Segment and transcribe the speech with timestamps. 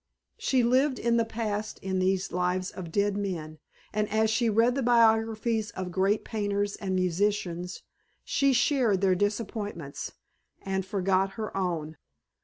[0.39, 3.59] She lived in the past in these lives of dead men;
[3.93, 7.83] and as she read the biographies of great painters and musicians
[8.23, 10.13] she shared their disappointments
[10.63, 11.97] and forgot her own.